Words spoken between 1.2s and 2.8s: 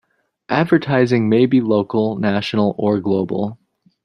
may be local, national